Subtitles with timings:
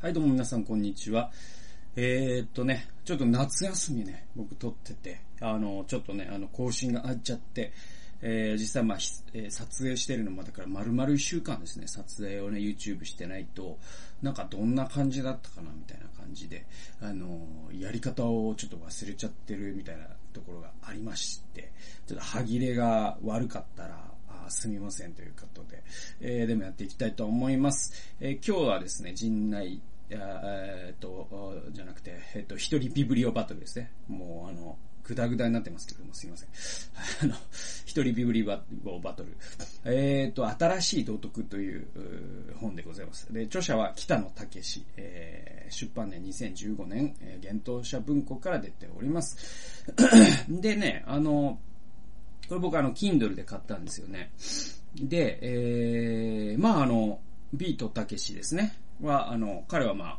[0.00, 1.32] はい、どうも皆さん、こんにちは。
[1.96, 7.72] えー、っとね、ちょっと夏休みね、僕撮ってて、あの、ちょっとね、あの、更新があっちゃって、
[8.22, 8.98] えー、実際まあ、
[9.34, 13.76] えー、撮影してるのも、だから丸々一週間ですね、撮影をね、YouTube してないと、
[14.22, 16.64] なんかどんな感じだったかな、みたいな感じで、
[17.00, 17.40] あの、
[17.76, 21.72] やり方をちょっと忘れちゃってるみたいなところがありまして、
[22.06, 24.12] ちょっと歯切れが悪かったら、
[24.50, 25.82] すみませんということで、
[26.20, 27.92] えー、でもやっていきたいと思います。
[28.20, 29.80] えー、今日はですね、陣内、
[30.10, 33.90] えー、っと、じゃなくて、え、っと、一人ビブリオバトルですね。
[34.08, 36.48] もう、あの、ぐだぐだになってますけども、すいません。
[37.22, 37.34] あの、
[37.86, 38.62] 一人ビブリバ
[39.02, 39.36] バトル。
[39.86, 41.86] えっ、と、新しい道徳という
[42.60, 43.32] 本でございます。
[43.32, 49.84] で、著者は北野武史、えー、出版年2015年、えー、幻冬者文庫から出ております。
[50.48, 51.58] でね、あの、
[52.48, 54.30] これ僕あの、Kindle で買ったんですよね。
[54.94, 57.20] で、えー、まああの、
[57.52, 58.74] ビートたけしですね。
[59.00, 60.18] は、あの、彼はま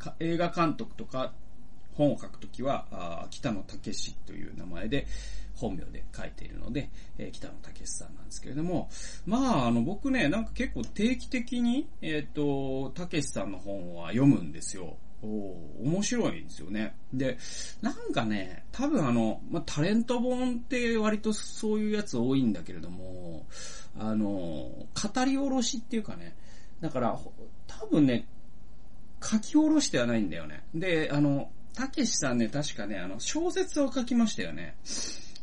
[0.00, 1.32] あ、映画監督とか
[1.94, 5.06] 本を書くときは、あ北野武史という名前で、
[5.54, 8.88] 本名で書いているので、えー、北野武さんなんですけれども、
[9.24, 14.96] まあ、あの、僕ね、なんか結構定期的に、えっ、ー、と、武さんの本は読むんですよ。
[15.24, 16.94] お面白いんですよね。
[17.12, 17.38] で、
[17.80, 23.46] なんかね、多分あの、まあ、タレント本って割とそういうやつ多いんだけれども、
[23.98, 24.88] あの、語
[25.24, 26.36] り下ろしっていうかね、
[26.80, 27.18] だから、
[27.66, 28.26] 多分ね、
[29.22, 30.64] 書き下ろしてはないんだよね。
[30.74, 34.76] で、あの、たけしさんね、確かね、あの、小説を書きましたよね。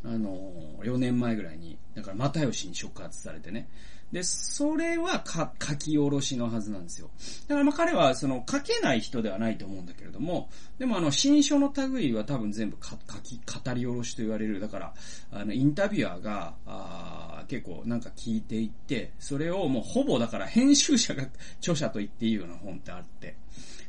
[0.04, 3.68] あの、4年前ぐらいに、だから又吉に触発されてね。
[4.12, 7.10] で、それは書き下ろしのはずなんですよ。
[7.48, 14.60] だからまあ彼はその書けない人ではないと思うんだけれども、でもあの新書の類は多分全部書き、語り下ろしと言われる。
[14.60, 14.94] だから、
[15.32, 21.24] あのインタビュアーが、あー結構なんか聞いていって、それをもうほぼだから編集者が
[21.58, 23.36] 著者と言っていいような本ってあって、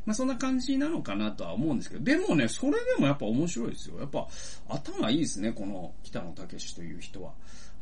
[0.06, 4.00] まあそんな感じなのかなとは思うんですけど、でもね、それでもやっぱ面白いですよ。
[4.00, 4.28] やっぱ
[4.70, 7.34] 頭いいですね、この北野武という人は。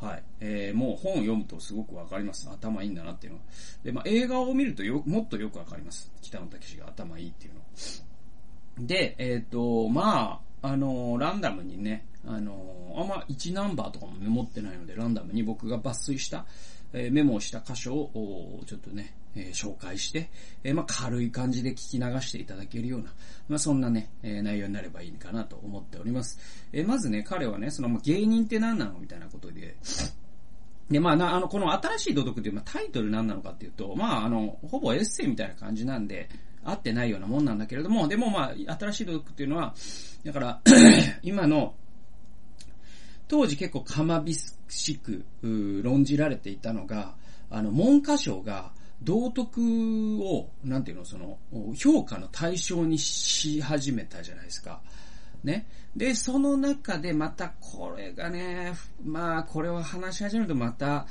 [0.02, 0.24] はい。
[0.40, 2.50] えー、もう本を読むとすごくわかります。
[2.50, 3.46] 頭いいんだなっていうのは。
[3.84, 6.12] で、まあ、映画を見るとよ、もっとよくわかります。
[6.22, 7.54] 北野武が頭いいっていう
[8.82, 8.88] の。
[8.88, 16.46] で、えっ、ー、と、まあ、あのー、ランダムにね、あのー、あんま1ナンバーとかもメモってないので、ランダムに僕が抜粋した、
[16.94, 20.30] えメモをした箇所を、ちょっとね、え紹介して、
[20.64, 23.14] えまあ、軽い感じで聞き流していただけるような、
[23.48, 26.40] まあ、そんなね、え内容になればいいかなと思っております。
[26.74, 29.78] えまずね、彼はね、その、ま芸人って何なのみたいなことで、
[30.90, 36.30] で、まあ、な、あの、この新しい道徳っていう、まあ、タイトル何なのかっていうと、まあ、あの、ほぼエッセイみたいな感じなんで、
[36.64, 39.74] 合ってないようなもんなんだけれども、でもまあ、新しい道徳っていうのは、
[40.24, 40.62] だから
[41.24, 41.74] 今の、
[43.28, 47.16] 当時結構かまびしく、論じられていたのが、
[47.50, 48.74] あの、文科省が、
[49.04, 51.38] 道徳を、なんていうの、その、
[51.76, 54.82] 評価の対象にし始めたじゃないですか。
[55.44, 55.68] ね。
[55.96, 58.74] で、その中でまたこれがね、
[59.04, 61.08] まあ、これを話し始めるとまた、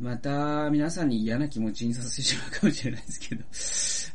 [0.00, 3.44] また皆さんに嫌な気持ちにさせてしまうかもしれないですけど、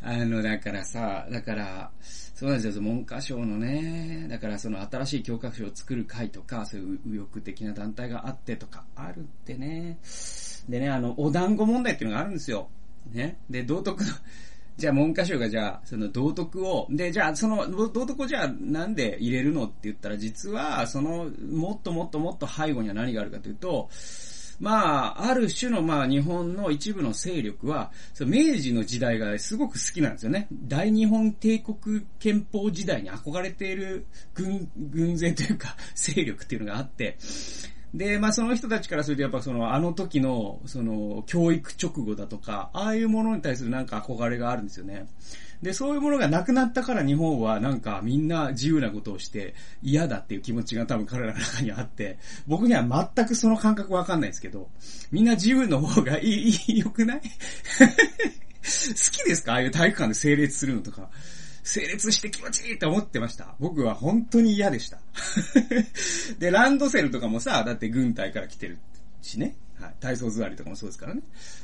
[0.03, 9.99] あの、だからさ、だから、そうなんですよ、文科省のね、だからその新しい教科書を作る会とか、そういう右翼的な団体があってとか、あるってね。
[10.67, 12.69] でね、あの、お団子問題っていうのがあるんですよ。
[13.11, 13.37] ね。
[13.49, 14.09] で、道徳の、
[14.77, 19.65] じゃあ文科省がじゃあ、その道徳を、で、じゃあその道徳をじゃあなんで入れるの？
[19.65, 23.89] って言ったら、実は、その、もっともっともっと背後には何があるかというと、
[24.61, 30.47] まあ、ある種のまあ日本の一部の勢力は、その明治の時代がすごく好きなんですよね。
[30.51, 37.17] 大日本帝国憲法時代に憧れている軍、軍勢というか勢力っていうのがあって、
[37.93, 45.07] で、まあその人たちからするとやっぱそのあの時のその教育直後だとか、ああいうものに対するなんか憧れがあるんですよね。
[45.61, 49.53] で、そういうものがなくなったから日本はなんかみんな自由なことをして
[49.83, 54.69] 嫌だっていう気持ちが多分彼らの中にあって、僕には全くその感覚わかんないですけど、
[55.11, 57.21] みんな自由の方がいい、いい、良くない？
[57.21, 57.27] 好
[59.11, 59.53] きですか？
[59.53, 61.09] ああいう体育館で整列するのとか。
[61.63, 63.55] 整列して気持ちいいって思ってました。
[63.59, 64.99] 僕は本当に嫌でした。
[66.39, 68.79] で、ランドセルとかもさ、だって軍隊から来てる
[69.21, 69.55] しね。
[69.81, 69.95] はい。
[69.99, 71.21] 体操座りとかもそうですからね。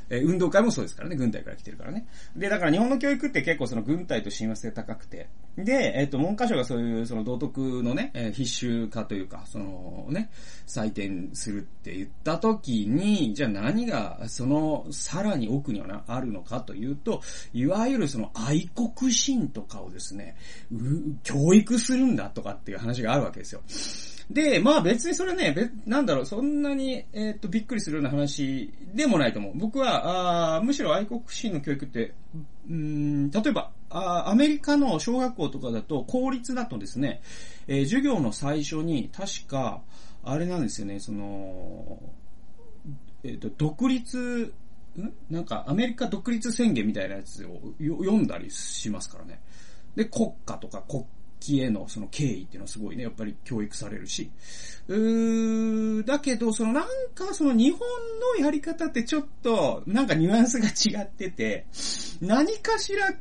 [0.10, 1.16] えー、運動会もそうですからね。
[1.16, 2.08] 軍隊から来てるからね。
[2.36, 5.30] で、だから日本の教育って結構その軍隊と親和性高くて。
[5.56, 10.32] で、えっ、ー、と、文科省がそういうその道徳のね、えー、必修化というか、そのね、
[10.66, 17.22] 採点するって言った時に、じゃあ何がそのさらに奥にはあるのかというと、
[17.54, 20.36] いわゆるその愛国心とかをですね、
[20.72, 20.78] う
[21.24, 23.62] 教育するんだとかっていう話があるわけですよ。
[24.30, 29.54] で、まあ別にそれね、なんだろう、そんなに、えっ、と、びっくりするような話でもないと思う。
[29.56, 32.14] 僕は、あむしろ愛国心の教育って、
[32.70, 37.22] うん、例えば、あアメリカの小学校とかだと、公立だとですね、
[37.68, 39.82] えー、授業の最初に、確か、
[40.24, 41.98] あれなんですよね、その、
[43.24, 44.54] えっ、と、独立、
[44.98, 45.14] ん？
[45.30, 49.40] なんか、アメリカ独立宣言みたいなやつを読んだりしますからね。
[49.96, 51.06] で、国家とか国
[51.40, 54.30] 旗へのその敬意っていうのはすごいね、やっぱり教育されるし。
[54.88, 57.80] うー、だけど、そのなんかその日本
[58.40, 61.66] のやり方ってちょっと、なんかニュアンスが違ってて、
[62.22, 63.14] 何かしら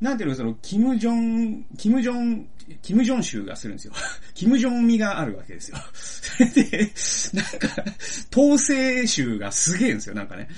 [0.00, 2.48] なんていうの、その、キム・ジョン、キム・ジョン、
[2.80, 3.92] キム・ジョン州がするんですよ。
[4.34, 5.76] キム・ジョン味があるわけですよ。
[5.92, 6.90] そ れで、
[7.34, 7.84] なんか、
[8.32, 10.48] 統制州がすげえんですよ、なんかね。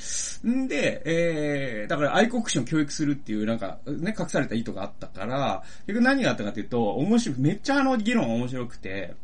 [0.46, 9.14] んで、えー、だから愛国心を教育するっていう、なんか、ね、隠された意図があったから、結局何があったかっていうと、面白い、めっちゃあの議論面白くて、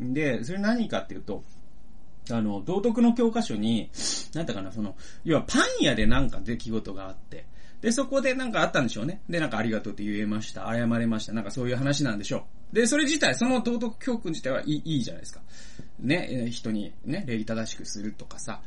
[0.00, 1.44] で、それ何かっていうと、
[2.30, 3.90] あの、道徳の教科書に、
[4.34, 7.46] なんだかな、その、要はパン屋でなんか出来事があって、
[7.80, 9.20] で、そこでなんかあったんでしょうね。
[9.28, 10.66] で、なんかありがとうって言えました。
[10.66, 11.32] 謝れました。
[11.32, 12.74] なんかそういう話なんでしょう。
[12.74, 15.40] で、それ自体、その道徳教訓自体はいいいいじゃないですか。
[16.00, 18.60] ね、人にね、礼儀正しくするとかさ、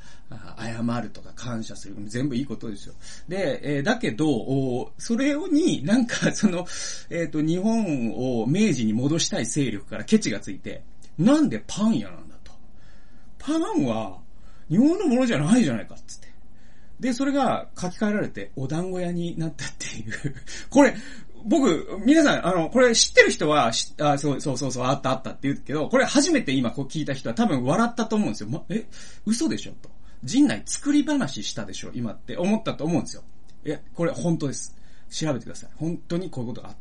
[0.57, 1.95] 謝るとか感謝する。
[2.05, 2.95] 全部いいことですよ。
[3.27, 6.65] で、えー、だけど、それをになんかその、
[7.09, 10.83] えっ、ー、と、日本を明治に戻したい勢力からケチがついて、
[11.17, 12.51] なんでパン屋なんだと。
[13.37, 14.19] パンは
[14.69, 16.30] 日本のものじゃないじゃないかっつって。
[17.01, 20.35] で、それが書き換えられて、お団子屋になったっていう
[20.69, 20.95] これ、
[21.43, 28.49] 僕、皆さん、あの、これ知ってる人は、あ、そうそうそうそう、あったあったって言うけど、これ初めて今こう聞いた人は多分笑ったと思うんですよ。
[28.49, 28.85] ま、え、
[29.25, 29.89] 嘘でしょと。
[30.23, 33.23] 陣内作り話したでしょ今って思ったと思うんですよ。
[33.65, 34.77] いや、これ本当です。
[35.09, 35.69] 調べてください。
[35.77, 36.80] 本当にこういうことがあった。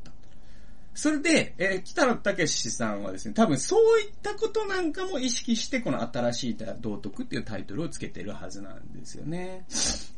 [0.94, 9.64] それで、えー、北野武さんはですね、多分そういったことなんかも意識して、この新しい道徳っていうタイトルをつけてるはずなんですよね。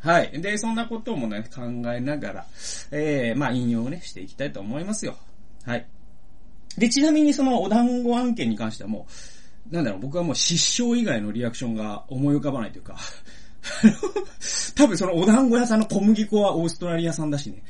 [0.00, 0.40] はい。
[0.40, 2.46] で、そんなこともね、考えながら、
[2.90, 5.16] えー、まあ引用をね、していきたいと思いますよ。
[5.64, 5.86] はい。
[6.78, 9.06] で、ちなみにそのお団子案件に関してはも
[9.70, 12.96] う、なんだろう、僕はもう失笑以外のリアクションが思い浮かばないというか
[14.74, 17.62] 多分そのお団子屋さんの小麦粉はオーストラリア産だしね。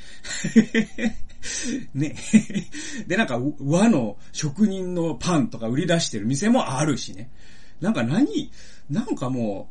[1.95, 2.15] ね。
[3.07, 7.31] で、なんか和の職人のパンとか売り出してる店もあるしね。
[7.81, 8.51] なんか何
[8.89, 9.69] なんかも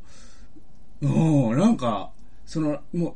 [1.02, 2.12] う、うん、なんか、
[2.46, 3.16] その、も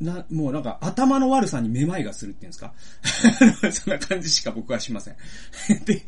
[0.00, 2.72] う、な、もうなんか頭の悪さにめまいがするっていうんですか？
[3.70, 5.16] そんな感じしか僕はしません
[5.84, 6.02] で、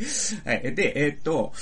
[0.44, 0.74] はい。
[0.74, 1.52] で、えー、っと、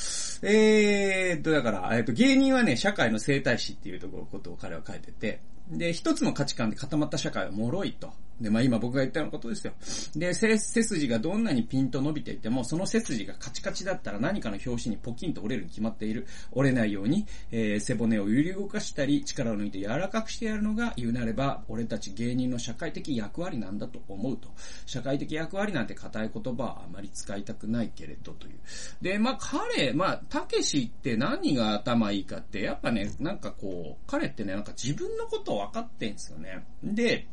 [0.43, 5.41] えー、っと、だから、えー、っと、芸人はね、社会の生態史っていうところ、ことを彼は書いてて、
[5.71, 8.13] で、一つの価値観で固まった社会は脆いと。
[8.41, 9.73] で、まあ今僕が言ったようなことですよ。
[10.17, 16.27] で、背筋がどんなにピンと伸びていても、その背筋がカチカチだったら何かの拍子にポキンと折れるに決まっている。
[16.53, 24.49] 折れないように、えー、背骨を揺り動かしたり、力を抜いて柔らかくしてやるのが、言うなれば、俺たち芸人の社会的役割なんだと思うと。
[24.87, 28.55] 社会的役割なんて硬い言葉はあまり使いたくないけれどという。
[29.03, 36.65] で、まあ彼、まあ、たけしって何が頭いいかって、やっぱね、なんかこう、彼ってね、なんか自分のことを分かってんすよね。
[36.83, 37.27] で、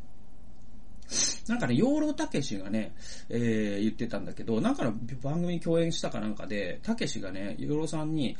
[1.48, 2.94] なんかね、養老たけしがね、
[3.28, 8.36] えー、言ってたんだけど、なんかの番組共演したかなんかで、たけしがね、養老さんに、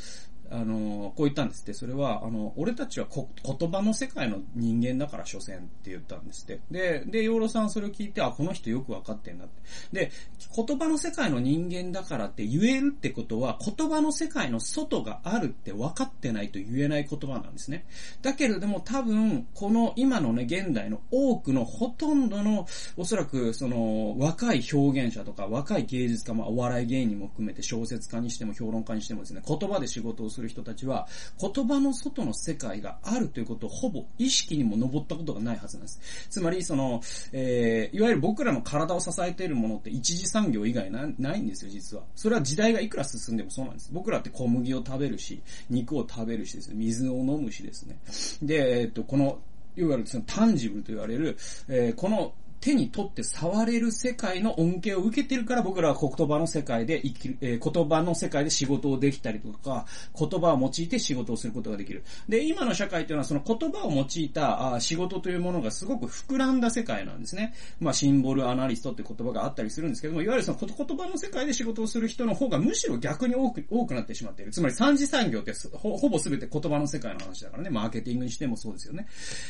[0.50, 1.74] あの、こう言ったんですって。
[1.74, 6.60] それは、あの、俺たちはこ言葉の世界の人間だから、所詮って言ったんですって。
[6.70, 9.62] で、で、養老さんそれを聞いて、あ、この人よくわかってんなって。
[9.92, 10.10] で、
[10.54, 17.84] 言葉の世界の人間だからって言えるってことは、言葉の世界の外があるって分かってないと言えない言葉なんですね。
[18.22, 31.08] だけれども、多分、この今のね、現代の多くのほとんどの、おそらく、その、若い表現者とか、若い芸術家、まあ、お笑い芸人も含めて小説家にしても評論家にしてもですね、言葉で仕事をするする人たちは、
[31.40, 36.28] 言葉の外の世界があるということをほぼ意識にも上ったことがないはずなんです。
[36.30, 37.02] つまり、その、
[37.32, 42.04] えー、いわゆる僕らの体を支えているものって一次産業以外なないんですよ、実は。
[42.14, 43.90] それは時代がいくら進んでもそうなんです。
[43.92, 47.98] 僕らって小麦を食べるし、肉を食べるしですね、水を飲むしですね。
[48.42, 49.38] で、えっと、この、
[49.76, 51.36] いわゆるそのタンジブルと言われる、
[51.68, 59.86] えー、この手に取って触れる世界の恩恵を受けてるから僕らは言葉の世界で生きる、えー、言葉の世界で仕事をできたりとか、
[60.18, 62.02] 言葉を用いて仕事をすることができる。
[62.28, 67.54] で、今の社会というのはその言葉を用いたあ仕事というものがすごく膨らんだ世界なんですね。
[67.80, 74.52] まあ、シンボルアナリストって言葉があったりするんですけども、いわゆるその言葉の世界で仕事をする人の方がむしろ逆に多く、多くなってしまっている。
[74.52, 77.70] つまり三次産業ってほほぼ全て言葉の世界の話だからね。
[77.70, 79.06] マーケティングにしてもそうですよね。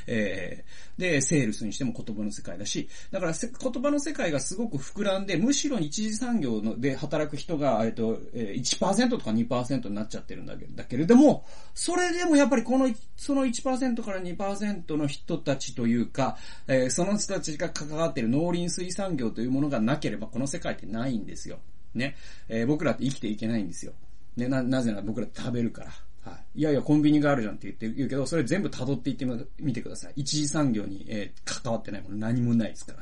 [0.07, 16.37] えー、で、セールスにしても言葉の世界だし、だから言葉の世界がすごく膨らんで、むしろ一次産業ので働く人が、えっと、1%とか2%になっちゃってるんだけだけれども、それでもやっぱりこの、その1%から2%の人たちというか、
[16.67, 21.59] えー、その人たちが関わっている農林水産業というものがなければこの世界ってないんですよ。
[21.95, 22.17] ね。
[22.49, 23.93] えー、僕らって生きていけないんですよ。
[24.37, 25.90] ね、な、なぜなら僕ら食べるから。
[26.28, 26.61] はい。
[26.61, 29.26] いやいや、コンビニがあるじゃんって言って言うけど、それ全部辿っていって
[29.58, 30.12] みてください。
[30.16, 32.99] 一次産業に、えー、関わってないもの何もないですから。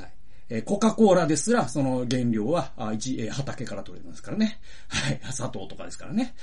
[0.00, 0.12] はい。
[0.50, 4.60] えー、コカ・コーラですら、その原料は、あ一、えー、畑から取れますからね。
[4.88, 5.20] はい。
[5.32, 6.34] 砂糖とかですからね。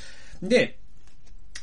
[0.41, 0.79] で、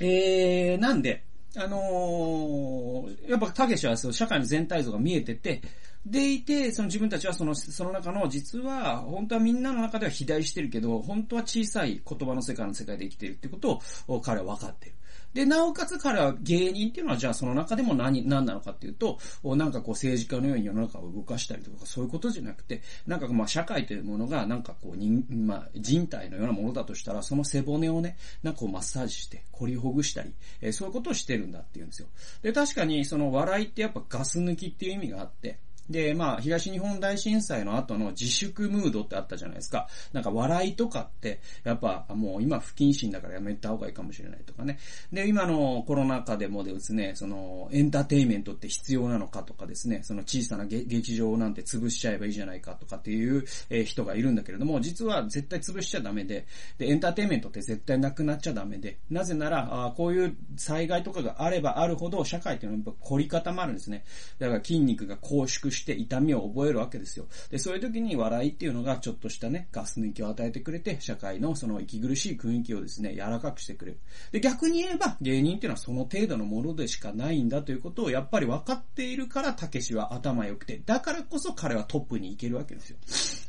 [0.00, 1.24] えー、なんで、
[1.56, 5.62] あのー、やっぱ、たけしはそう、社会の全体像が見えてて、
[6.06, 14.94] でいて、その自分たちはその、その中の、実は、本当はみんなの中では肥大してるけど、本当は小さい言葉の世界の世界で生きてるってことを、彼は分かってる。
[15.34, 32.08] で、なおかつ彼は芸人っていうのは、じゃあその中でも何、何なのかっていうと、なんかこう政治家のように世の中を動かしたりとか、そういうことじゃなくて、なんかまあ社会というものが、なんかこう人、まあ人体のようなものだとしたら、その背骨をね、なんかこうマッサージして、凝りほぐしたり、えー、そういうことをしてるんだっていうんですよ。
[32.42, 35.58] で、確かにその笑いってやっぱガス抜きっていう意味があって、
[35.88, 39.88] で、まあ、東日本大震災の後の自粛ムードってあったじゃないですか。
[40.12, 44.78] なんか笑いとかって、やっぱもう今不謹慎だからやめた方がいいかもしれないとかね。
[45.12, 53.44] で、今のコロナ禍でもですね、その、エンターテイメントって必要なのかとかですね、その小さな劇場なんて潰しちゃえばいいじゃないかとかっていう
[53.84, 56.46] 人がいるんだけれども、実は絶対潰しちゃダメで、
[56.78, 64.04] で、エンターテイメントって絶対なくなっちゃダメで、なぜなら、あこういう災害とかがあればあるほど社会っていうのはやっぱ凝り固まるんですね。
[64.38, 67.26] だから筋肉が拘縮して痛みを覚えるわけですよ。
[67.50, 73.98] で、そういう時に笑いっていうのがちょっとしたね、ガス抜きを与えてくれて、社会のその息苦しい雰囲気をですね、柔らかくしてくれる。
[74.32, 82.96] で、逆に言えば、芸人っていうのはその程度のものでしかないんだということをやっぱり分かっているから、たけしは頭良くて、だからこそ彼はトップに行けるわけですよ。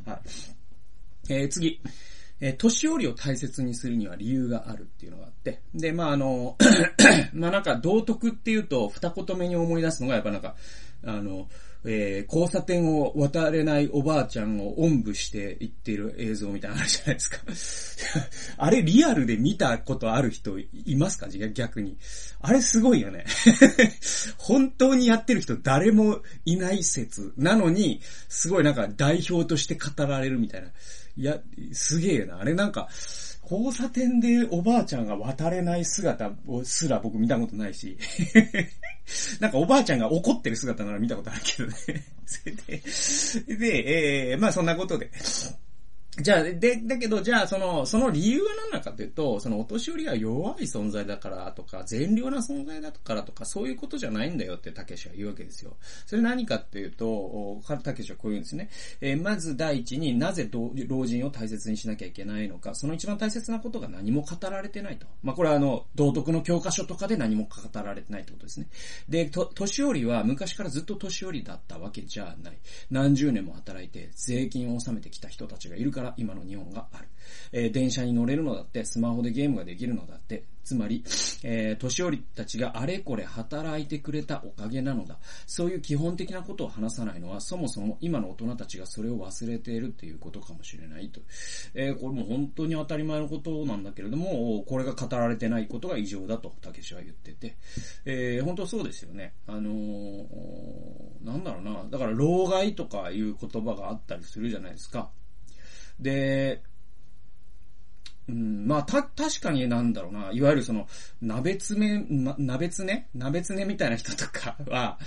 [0.06, 0.20] はい。
[1.30, 1.80] えー、次。
[2.42, 5.62] えー、年寄りを大切にするには理由があるっていうのがあって。
[5.74, 6.58] で、まあ、あの、
[7.34, 10.56] まあ、なんか、道徳っていうと、二言目に思い出すのが、やっぱなんか、
[11.06, 11.48] あの、
[11.88, 18.28] えー、交差点を渡れないおばあちゃんをおんぶして行ってる映像みたいなのあるじゃないですか。
[18.58, 21.28] あれリアルで見たことある人いますか？
[21.30, 21.98] 逆に。
[22.42, 23.26] あれすごいよね。
[24.38, 30.70] 本当にやってる人誰もいない説なのに、すごいなんか代表として語られるみたいな。
[31.18, 31.40] いや、
[31.74, 32.40] すげえな。
[32.40, 32.90] あれなんか、
[33.50, 37.96] 交差点でおばあちゃんが渡れない姿をすら僕見たことないし
[39.40, 41.76] なんかおばあちゃんが怒ってる姿なら見たことあるけどね。
[43.48, 45.12] で、で、えー、まあそんなことで。
[46.22, 55.76] じゃあ、で、だけど、じゃあ、その、その理由は何なのかというと、そのお年寄りが弱い存在だからとか、善良な存在だからとか、そういうことじゃないんだよってたけしは言うわけですよ。
[56.06, 58.70] それ何かっていうと、たけしはこう言うんですね。
[59.02, 60.50] えー、まず第一になぜ
[60.88, 65.08] 老人を大切にしなきゃいけないのか、その一番大切なことが何も語られてないと。
[65.22, 68.68] まあ、これはあの、道徳の教科書とかで何も語られてないってことですね。
[69.10, 72.58] で、と、年寄りは昔からずっと年寄りだったわけじゃない。
[72.90, 77.08] 何十年も働いて税金を納めてきた人たちがいるからから、今の日本がある。
[77.52, 81.04] えー、電車に乗れるのだって、スマホでゲームができるのだって、つまり、
[81.44, 85.20] えー、年寄りたちがあれこれ働いてくれたおかげなのだ。
[85.46, 91.22] そういう基本的なことを話さないのは、そもそも今の大人たちがそれを忘れているっていうことかもしれないと。
[91.76, 97.56] えー、これも本当に当たり前のことなんだけれども、これが語られてないことが異常だと、たけしは言ってて。
[98.06, 99.34] えー、本当そうですよね。
[99.46, 101.86] あのー、なんだろうな。
[101.92, 105.12] だから、老害とかいう言葉があったりするじゃないですか。
[106.00, 106.62] で、
[108.28, 110.88] うん、まあ、た、確かになんだろうな、いわゆるその、
[111.22, 114.98] 鍋つめ、ま、鍋つね鍋つねみたいな人とかは、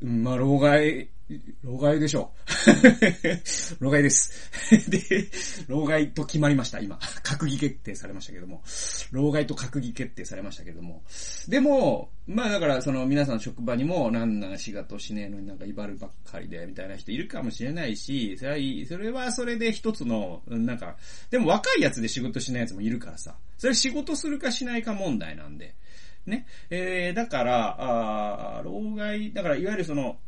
[0.00, 1.08] まあ、老害、
[1.62, 2.32] 老害でしょ
[3.80, 3.80] う。
[3.80, 4.50] 老害です。
[4.90, 5.28] で、
[5.68, 6.96] 老害と決まりました、今。
[7.22, 8.62] 閣議決定されましたけども。
[9.12, 11.02] 老害と閣議決定されましたけども。
[11.48, 20.96] でも、まあだからその皆さん職場にもなんな仕事しねえのになんか威張るばっかりでみたいな人いるかもしれないし、それは、それはそれで一つの、なんか、
[21.30, 23.36] でも若いやつで仕事しないやつもいるからさ。
[23.58, 25.74] それ仕事するかしないか問題なんで。
[26.26, 26.46] ね。
[26.70, 30.18] えー、だから、あ老害、だからいわゆるその、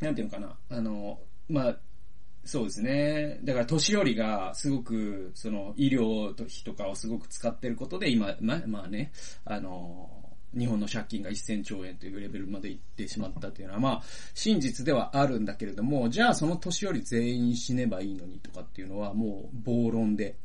[0.00, 1.76] なんていうのかな、あの、まあ、
[2.44, 3.40] そうですね。
[3.42, 9.12] だから年寄りがすごく、その医療費とかをすごく使ってることで今、ま、まあね、
[9.44, 10.10] あの、
[10.56, 14.02] 日本の借金が1000兆円というレベルまで行ってしまったというのは、まあ、
[14.34, 20.36] 真実ではあるんだけれども、じゃあその年寄り全員死ねばいいのにとかっていうのはもう暴論で、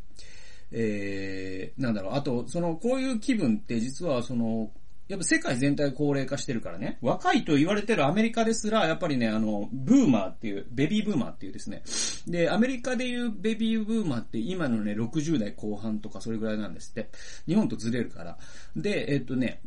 [0.72, 4.72] えー、なんだろう、あと、その、こういう気分って実はその、
[5.10, 11.82] やっぱ世界全体高齢化してるからね、若いと言われてるアメリカですら、やっぱりね、あの、ブーマーっていう、ベビーブーマーっていうですね、
[12.28, 17.10] で、アメリカでいうベビーブーマーって今のね、60代後半とかそれぐらいなんですって。
[17.48, 18.38] 日本とずれるから。
[18.76, 19.62] で、えっとね、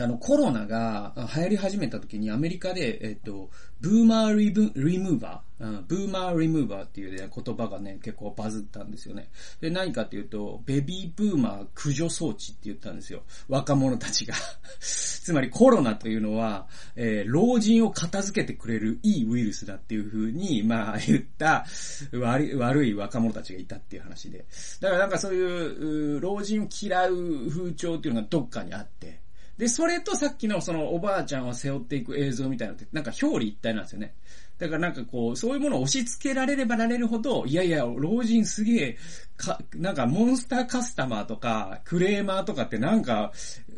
[0.00, 9.28] あの、コロナが流行り始めた時にアメリカで、えっと、ブーマーリブリムーバー、うん、ブーマーリムーバーっていう、ね、言葉がね、結構バズったんですよね。
[9.60, 13.22] で、何かっていうと、ベビーブーマー駆除装置って言ったんですよ。
[13.48, 14.34] 若者たちが。
[14.80, 21.64] つまりコロナというのは、えー、老人を片付けてくれるいいウイルスだっていう風に、まあ言った
[22.12, 24.44] 悪悪い若者たちがいたっていう話で。
[24.80, 29.23] だからなんかそういう、老人を嫌う風潮っていうのがどっかにあって、
[29.58, 34.14] で、それとさっきのそのおばあちゃんを背負っていく映像みたいなのって、なんか表裏一体なんですよね。
[34.58, 38.98] だからなんかこう、そういうものを押し付けられればられるほど、いやいや、老人すげえ、
[39.36, 43.32] か、なんかモンスターカスタマーとか、クレーマーとかってなんか、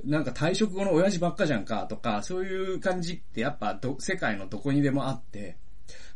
[0.05, 5.57] なんか退職後の親父ばっかじゃんかとか、そういう感じってやっぱど、世界のどこにでもあって、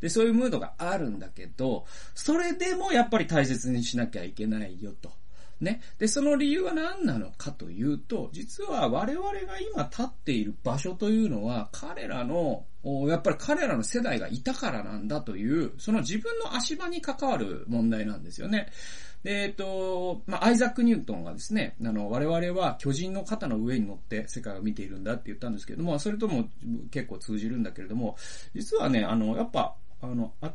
[0.00, 5.20] で、そういうムードがあるんだけど、それでもやっぱり大切にしなきゃいけないよと。
[5.61, 5.81] ね。
[5.99, 12.64] で、その理由は何なのかというと、実は我々が今立っている場所というのは、彼らの、
[13.09, 18.71] やっぱり彼らの世代がいたからなんだという、その自分の足場に関わる問題なんですよね。
[19.23, 26.49] で、えっと、まあ、アイザック・ニュートンがですね、あの、我々は巨人の肩の上に乗って世界を見ているんだって言ったんですけども、それとも
[26.90, 28.17] 結構通じるんだけれども、
[28.55, 30.55] 実はね、あの、やっぱ、あの、あ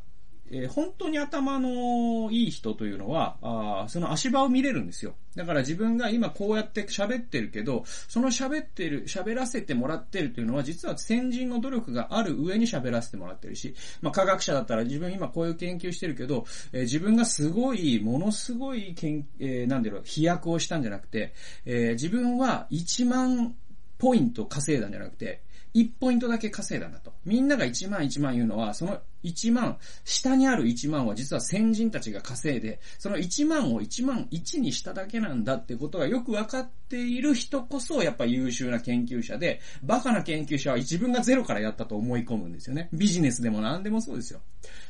[0.52, 5.16] えー、本当に頭のいい人というのは、あその足場を見れるんですよ。
[5.36, 21.34] だから自分が今こうやって喋ってるけど、その喋ってる、喋らせてもらってるというのは実は先人の努力がある上に喋らせてもらってるし、まあ科学者だったら自分今こういう研究してるけど、えー、自分がすごい、ものすごいけん、えー、なんだろう、飛躍をしたんじゃなくて、
[21.66, 23.56] えー、自分は1万
[23.98, 25.42] ポイント稼いだんじゃなくて、
[25.75, 27.14] 1ポイントだけ稼いだんだと。
[27.25, 42.89] みんなが1万1万言うのは、その1万、下にある1万は実は先人たちが稼いで、その1万を1万1にしただけなんだってことがよくわかっている人こそ、やっぱ優秀な研究者で、バカな研究者は自分がゼロからやったと思い込むんですよね。
[42.94, 44.41] ビジネスでも何でもそうですよ。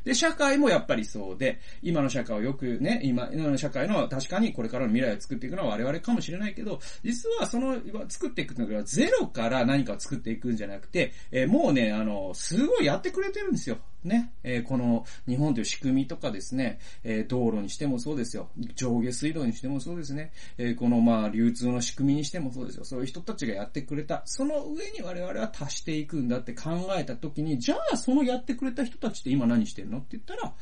[0.03, 7.77] で、社会もやっぱりそうで、今の社会をよくね、今、今の社会の確かにこれからの未来を作っていくのは我々かもしれないけど、実はその、
[8.09, 13.77] 作っていくのはゼロから何かを作っていくんじゃなくて、えー、もうね、あの、すごいやってくれてるんですよ。
[14.05, 18.50] ね、えー、この日本という仕組みとかですね、えー、道路にしてもそうですよ。
[18.75, 20.31] 上下水道にしてもそうですね。
[20.57, 22.85] えー、このまあ流通の仕組みにしてもそうですよ。
[22.85, 24.22] そういう人たちがやってくれた。
[24.25, 29.98] その上に我々は足していくんだって考えたときに、じゃあそのやってくれた人たちって今何してんの？
[29.98, 30.53] って言ったら、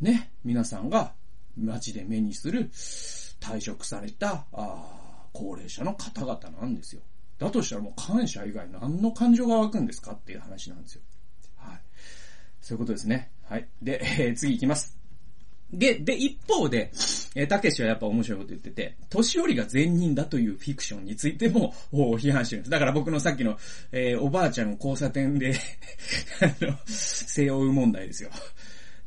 [0.00, 1.12] ね、皆さんが
[1.58, 2.70] 街で目にする
[3.40, 4.84] 退職された、あ
[5.32, 7.02] 高齢者の方々なんですよ。
[7.38, 11.02] だとしたらもう感謝以外何の感情が湧くんですかっていう話なんですよ。
[12.66, 13.30] そういうことですね。
[13.48, 13.68] はい。
[13.80, 14.98] で、えー、次行きます。
[15.72, 16.90] で、で、一方で、
[17.36, 22.70] えー、たけしはやっぱ面白いこと言ってて、年寄りが善人だというフィクションについても、批判してるんです。
[22.72, 23.56] だから僕のさっきの、
[23.92, 25.54] えー、おばあちゃんを交差点で
[26.42, 28.30] あの、背負う問題ですよ。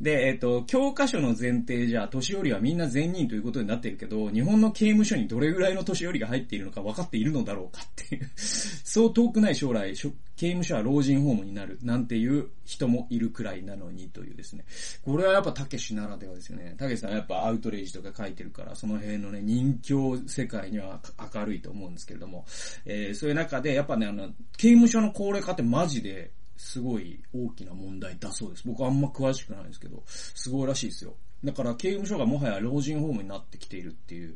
[0.02, 14.64] で、えっ、と、教科書の前提じゃ、年寄りはみんな善人ということになっているけど、日本の刑務所にどれぐらいの年寄りが入っているのか分かっているのだろうかっていう そう遠くない将来、刑務所は老人ホームになる、なんていう人もいるくらいなのにというですね。
[15.04, 16.76] これはやっぱたけしならではですよね。
[16.78, 21.02] たけしさんやっぱアウトレイジとか書いてるから、その辺のね、人境世界には
[21.36, 22.46] 明るいと思うんですけれども、
[22.86, 28.64] えー、そういう中で、やっぱね、あの、刑務所の高齢化ってマジで、すごい大きな問題だそうです。
[28.66, 31.16] 僕あんま詳しくないんですけど、すごいらしいですよ。
[31.42, 34.36] だから刑務所がもはや老人ホームになってきているっていう、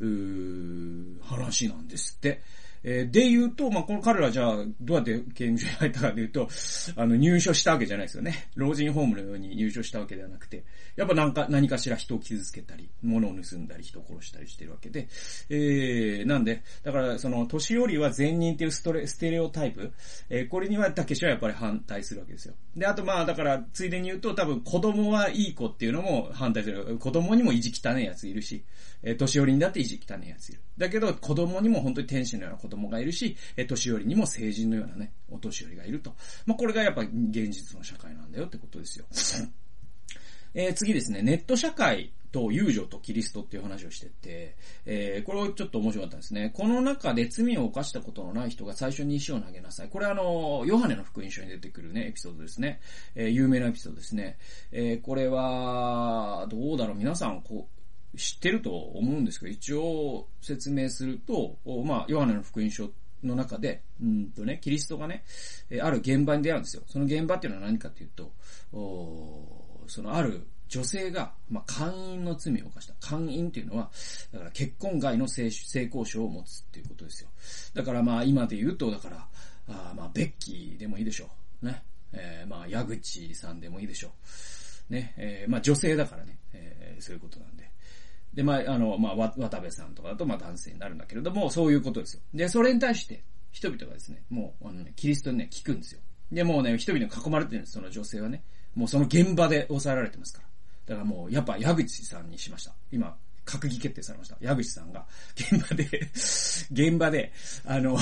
[0.00, 2.42] う話なんですって。
[2.84, 6.48] えー、で言うと、まあ、この彼らじゃあ、どうやって刑務所に入ったかで言うと、
[6.96, 8.48] あの、入所したわけじゃないですよね。
[8.54, 10.64] 老人ホームのように入所したわけではなくて、
[10.96, 15.08] やっぱなんか、何かしら人を傷つけたり、物を盗んだり、人を殺したりしてるわけで、
[15.50, 19.92] えー、なんで、だから、その、年寄りは善人っていうストレ、ステレオタイプ、
[20.30, 22.54] えー、これには、たけしはやっぱり反対するわけですよ。
[22.76, 26.98] で、あとま、だから、ついでに言うと、多分、子供はいい子っていうのも反対する。
[26.98, 28.64] 子供にも意地汚いやついるし、
[29.02, 30.60] え、年寄りにだって意地汚いやついる。
[30.76, 36.14] だけど、子供にも本当に天使のような子供がいるし、え、年寄りにも成人のようなね、お年寄りがいると。
[36.46, 39.06] まあ、これがやっぱ現実の社会なんだよってことですよ。
[40.54, 44.56] えー、次ですね、ネット社会と友情とキリストっていう話をしてて、
[44.86, 46.50] えー、これをちょっと面白かったんですね。
[46.54, 49.88] この中で罪を犯したことのない人が最初に石を投げなさい。
[49.88, 52.80] これあの、ヨハネの福音書に出てくるね、エピソードですね。
[53.14, 54.38] えー、有名なエピソードですね。
[54.72, 57.77] えー、これは、どうだろう、皆さん、こう、
[58.16, 62.90] 知ってると思うんですけど、一応説明すると、まあ、ヨハネの福音書
[63.22, 65.24] の中で、うんとね、キリストがね、
[65.82, 66.82] ある現場に出会うんですよ。
[66.86, 68.32] その現場っていうのは何かっていうと、
[69.86, 72.94] そのある女性が、まあ、姦淫の罪を犯した。
[73.00, 73.90] 姦淫っていうのは、
[74.32, 77.30] だから結婚外の性性交渉を持つっていうことですよ。
[77.74, 79.26] だからまあ今で言うと、だから、
[79.68, 81.28] あまあベッキーでもいいでしょ
[81.62, 81.66] う。
[81.66, 81.82] ね。
[82.12, 84.10] えー、まあ矢口さんでもいいでしょ
[84.90, 84.92] う。
[84.92, 85.14] ね。
[85.16, 87.70] えー、まあ女性だからね、えー、そういうことなんで。
[88.38, 92.22] で、まあ、あの、まあ、渡部さんとかだと、まあ、男性になるんだけれども、そういうことですよ。
[92.32, 96.00] で、それに対して、人々がですね、もう、あのね、キリストにね、聞くんですよ。
[96.30, 98.44] で、もうね、人々に囲まれてるんです、その女性はね。
[98.76, 100.48] もうその現場で抑えられてますから。
[100.86, 102.72] だからもう、やっぱ矢口さんにしました。
[102.92, 104.36] 今、閣議決定されました。
[104.40, 105.84] 矢口さんが、現場で
[106.70, 107.32] 現場で、
[107.64, 107.98] あの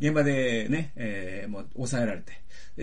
[0.00, 2.32] 現場でね、えー、もう抑えられて、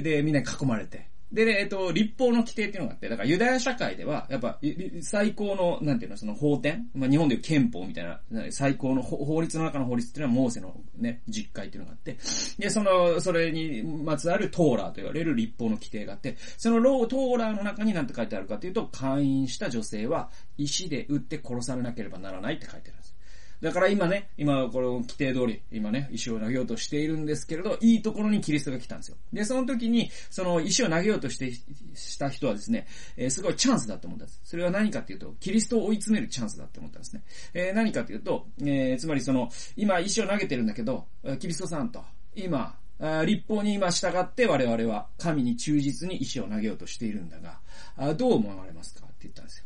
[0.01, 4.59] で、みんなに囲まれて、で、ね、えっと、立法の規定っていうのがあって、だからユダヤ社会では、やっぱ、
[5.01, 8.19] 最高の、なんていうの、その法典まあ、日本でいう憲法みたいな、
[8.51, 12.17] 最高の法律の中の法律っていうのは、モーセのね、実会っていうのがあって、
[12.57, 23.00] で、その、それにまつわるトーラーと言われる立法の規定があって、そのロー、トーラーの中に何て書いてあるかというと、会員した女性は、石で撃って殺されなければならないって書いてある。
[23.61, 29.17] だから今ね、今この規定通り、今ね、石を投げようとしているんですけれど、いいところにキリストが来たんですよ。
[29.31, 31.51] で、その時に、その石を投げようとして、
[31.93, 34.41] した人はですね、えー、すごいチャンスだと思ったんです。
[34.43, 37.23] それは何かっていうと、キリストを追い詰めるチャンスだって思ったんですね。
[37.53, 41.05] えー、何かっていうと、えー、つまりその、今石を投げてるんだけど、
[41.39, 42.03] キリストさんと、
[42.35, 42.75] 今、
[43.25, 49.65] 立法に今従って我々は神に忠実に石を投げようとしているんだが、どう思われますかって言ったんですよ。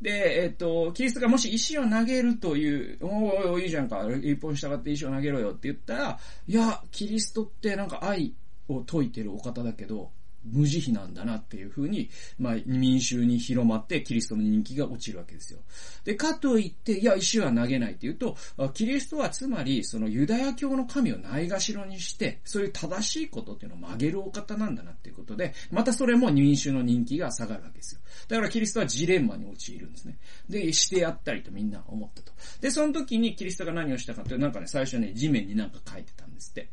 [0.00, 8.34] で、えっと、キリストがもし石を投げるという、おおいいじゃんか、一本従って石を投げろよって言ったら、いや、キリストってなんか愛
[8.68, 10.10] を解いてるお方だけど、
[10.52, 15.60] 無慈悲なんだなっていうふうに、まあ、民衆に広まってキリストの人気が落ちるわけですよ。
[16.04, 18.36] で、かといって、いや、石は投げないっていうと、
[18.74, 28.00] キリストはつまり、そのユダヤ教の神をないがしろにして、そういう正しいことっていうのを曲げるお方なんだなっていうことで、またそれも民衆の人気が下がるわけですよ。
[28.28, 30.18] だからキリストはジレンマに陥るんですね。
[30.48, 32.32] で、してやったりとみんな思ったと。
[32.60, 36.70] で、その時にキリストが何をしたかというと、なんかね、最初ね、地面になんか書いてたんですって。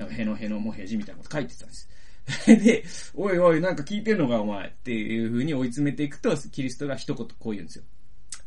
[0.00, 1.88] なんかへのへのもへじみたいなこと書いてたんです。
[2.46, 7.84] で、おいおい、なんか聞いてんのかお前っていう風に追い詰めていくと、キリストが一言こう言うんですよ。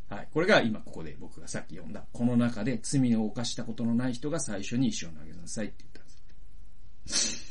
[0.10, 0.28] はい。
[0.32, 2.06] これが今ここで僕がさっき読んだ。
[2.12, 7.44] この中で罪を犯したことのない人が最初に石を投げなさいって言ったんです。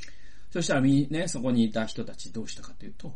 [0.50, 3.14] そしたらみ、ね、そこにいた人たちどうしたかというと、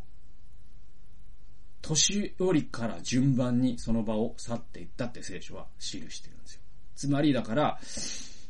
[1.81, 6.61] 年寄りから順番にその場を去っていったって聖書は記してるんですよ。
[6.95, 7.79] つまりだから、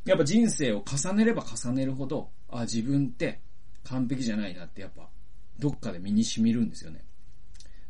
[0.05, 3.41] やっぱ人生を重ねれば重ねるほど、あ、自分って
[3.87, 5.07] 完璧じゃないなってやっぱ、
[5.59, 7.03] どっかで身に染みるんですよね。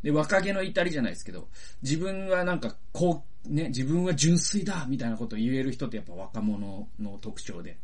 [0.04, 1.48] で、若気の至りじゃないですけど、
[1.82, 7.78] 自分はなんか、こう、ね、自分は純粋だみたいなことを言える人ってやっぱ若者の特徴で。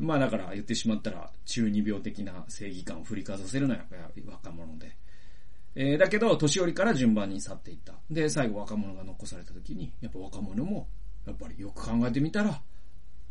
[0.00, 4.96] まあだから言ってしまったら、中二病的な正義感を振りかざせるのはやっぱり若者で。
[5.74, 7.94] えー、だけど、年寄りから順番に去っていった。
[8.10, 10.88] で、最後若者が残された時に、やっぱ若者も、
[11.24, 12.60] やっぱりよく考えてみたら、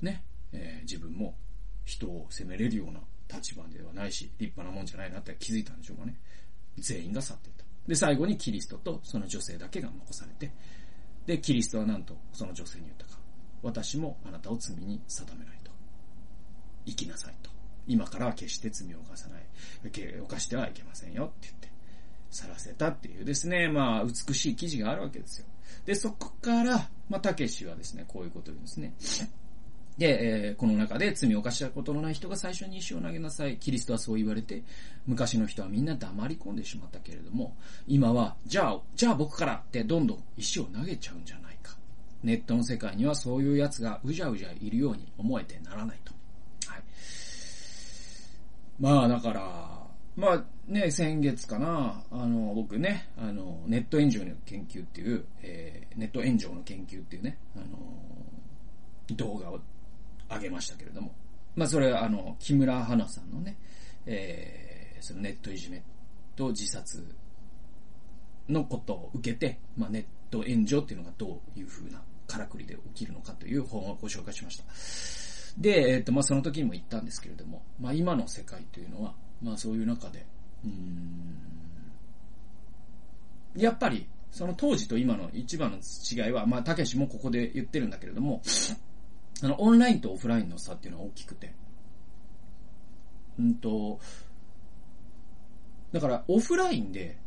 [0.02, 1.36] ね、えー、自分も
[1.84, 3.02] 人を責めれるような
[3.34, 6.16] 立場ではないし、立派なもんじゃないなって気づいたんでしょうかね。
[6.78, 7.66] 全員が去っていった。
[7.88, 10.54] で、最後にキリストとその女性だけが残されて、
[11.26, 13.20] で、キリストはなんとその女性に言ったか。
[13.63, 15.72] 私もあなたを罪に定めないと。
[16.86, 17.50] 生きなさいと。
[17.88, 19.44] 今からは決して罪を犯さない。
[20.22, 21.72] 犯してはいけませんよって言って、
[22.30, 25.48] さらせたっていうですね、まあ、美しい記事があるわけですよ。
[25.86, 28.94] で、そこから、まあ、たけしはですね、こういうことを言うんですね。
[29.97, 33.57] で、えー、この中で罪を犯したことのない人が最初に石を投げなさい。
[33.57, 34.63] キリストはそう言われて、
[35.07, 37.55] 昔の人はみんな黙り込んでしまったけれども、
[37.88, 41.75] 今は、じゃあ、じゃあ僕からってどんどん石を投げちゃうんじゃないか。
[42.23, 46.13] ネットの世界にはそういう奴がうじゃうじゃいるように思えてならないと。
[46.71, 46.83] はい。
[48.79, 57.77] まあだから、まあね、先月かな、あの、僕ね、あの、ネット炎上の研究っていう、えー、ネット炎上の研究っていうね、あの、
[59.15, 59.60] 動画を
[60.30, 61.13] あげましたけれども。
[61.56, 63.58] まあ、それは、あの、木村花さんのね、
[64.06, 65.84] えー、そのネットいじめ
[66.36, 67.04] と自殺
[68.48, 74.63] のことを受けて、まあ、ネット炎上っていうのがどういう風なからくりで起きるのかという本をご紹介しました。
[75.58, 80.26] で、えっ、ー、と、まあ、その時にも言ったんですけれども、まあ、今の世界というのは、まあ、そういう中で、
[80.63, 81.42] うん、
[83.56, 88.42] やっぱり、その当時と今の一番の違いは、まあ、たけしもここで言ってるんだけれども、
[89.43, 91.54] あの、オンラインとオフラインの差っていうのは大きくて。
[93.39, 94.00] うんと、
[95.91, 97.17] だからオフラインで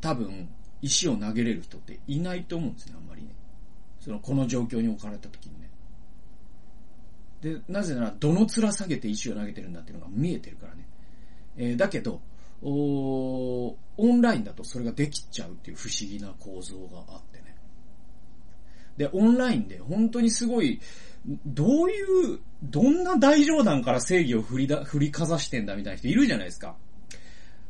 [0.00, 0.48] 多分
[0.80, 3.28] 石を投げれる人っていないと思うんですね、あんまりね。
[4.00, 5.70] その、この状況に置かれた時にね。
[7.40, 10.86] で、なぜなら、どの面下げて石を投げてるんだっていうのが見えてるからね。
[11.56, 12.20] えー、だけど、
[12.64, 17.51] おオンラインだとそれができちゃうっていう不思議な構造があってね。
[19.02, 20.80] で、オンラインで本当にすごい、
[21.44, 26.76] どういう、どんな大冗談から正義を振りだ、振りかざしてんだみたいな人いるじゃないですか。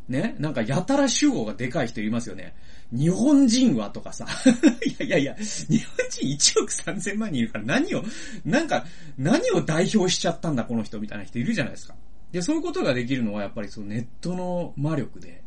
[0.09, 0.35] ね？
[0.39, 2.55] なんかやたら主語がでかい人いますよね。
[2.93, 4.27] 日本人はとかさ。
[4.85, 6.27] いやいやいや、日本人
[6.59, 8.05] 1億3000万人いるから何を、
[8.45, 8.85] なんか、
[9.17, 11.95] 何を代表しちゃったんだこの人みたいな人いるじゃないですか。
[12.33, 15.43] で、そういうことができるのはやっぱりそのネットの魔力で。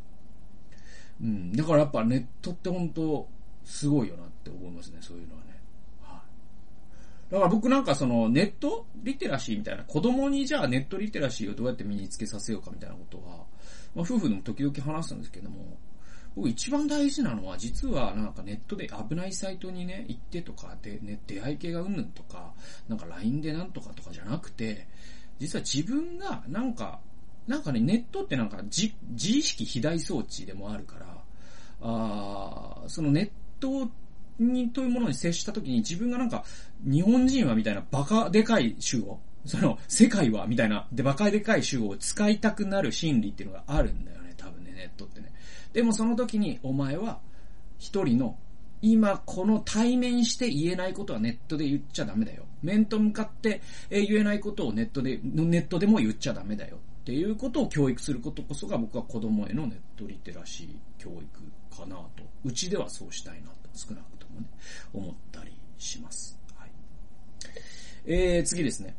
[1.22, 1.52] うん。
[1.52, 3.28] だからやっぱネットって本当
[3.66, 5.45] すごいよなって思いますね、そういうのは。
[7.32, 13.38] だから僕なんかそのネットリテラシーみたいな、子供にじゃあネットリテラシーをどうやって身につけさせようかみたいなことは、
[13.96, 15.78] まあ夫婦でも時々話すんですけども、
[16.36, 22.54] 僕一番大事なのは、実はなんかネットで危ないサイトにね、行ってとか、で、ね、出会い系がうんぬんとか、
[22.90, 24.88] なんか LINE でなんとかとかじゃなくて、
[25.40, 27.00] 実は自分がなんか、
[27.48, 31.06] なんかね、ネットってなんか自、自意識肥大装置でもあるから、
[31.82, 33.90] あそのネット
[34.40, 36.44] に、というものに接した時に自分がなんか、
[36.84, 45.32] 日本人はみたいなバカでかい主語、その、世界はみたいな、で、バカでかい主語を使いたくなる心理っていうのがあるんだよね、多分ね、ネットってね。
[45.74, 47.20] でもその時にお前は
[47.78, 48.38] 一人の
[48.82, 52.46] 今この対面して言えないことはネットで言っちゃダメだよ。
[52.62, 56.78] 面と向かって言えないことをネットで、ネットでも言っちゃダメだよ。
[57.02, 60.68] っていうことを教育することこそが僕は子供へのネットリテラシー
[60.98, 62.24] 教育かなと。
[62.44, 64.48] うちではそうしたいなと少なくもね、
[64.94, 66.38] 思ったりします。
[66.56, 66.70] はい。
[68.06, 68.96] えー、次ですね。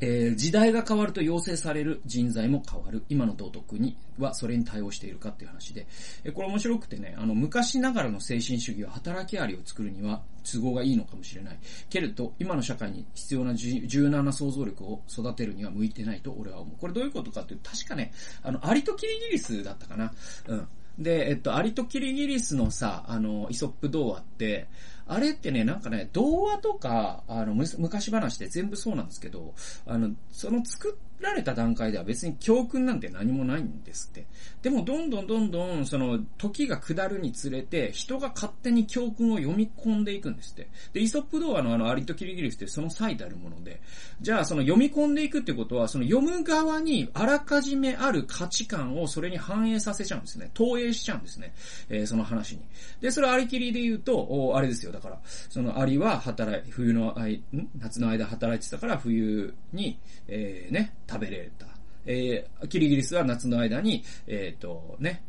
[0.00, 3.04] えー、時代が変わると要請される人材も変わる。
[3.08, 5.86] 今の道徳にはそれに対応しているかっていう話で、
[6.24, 11.58] えー、これ面白くてね、あの、昔ながらの精神主義は働きありを作るには都合がいいのかもしれない。
[11.88, 16.76] けれど、今の社会に必要な柔軟な想像力を育てるには向いてないと俺は思う。
[16.78, 18.12] これどういうことかっていうと、確かね、
[18.42, 20.12] あの、アリとキリギリスだったかな。
[20.48, 20.68] うん。
[20.98, 24.68] で、えっと、アリとキリギリスのさ、あの、イソップ童話って、
[25.06, 29.54] あれってね、なんかね、童話とか、あの、昔話って全部そうなんですけど、
[29.86, 34.26] あの、その作っられた段階では別に教訓なんて何もないんですって。
[34.62, 40.68] でも、どんどんどんどん、その、時が下るにつれて、人が勝手に教訓を読み込んでいくんですって。
[40.92, 43.80] で、イソップ童話のあの、アリとキリギリスってその最たるもので、
[44.20, 50.50] じゃあ、その読み込んでいくってことは、その読む側にあらかじめある価値観をそれに反映させちゃうんですね。
[50.54, 51.52] 投影しちゃうんですね。
[51.88, 52.62] えー、その話に。
[53.00, 54.92] で、それありきりで言うと、おあれですよ。
[54.92, 57.68] だから、そのアリは働い、冬の間、ん？
[57.78, 61.66] 夏の間働いてたから冬に、えー、ね、食べれた。
[62.06, 65.22] えー、キリギリスは夏の間に、えっ、ー、と、ね、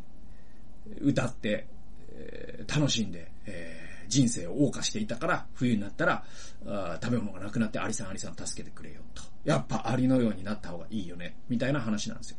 [0.99, 1.67] 歌って、
[2.11, 6.23] えー、楽しんで、えー、人生を謳歌していたから、冬になったら、
[6.65, 9.23] あ食べ物がなくなってアリさんアリさん助けてくれよと。
[9.43, 11.35] やっぱアリのようになった方がいいよね。
[11.49, 12.37] みたいな話なんですよ。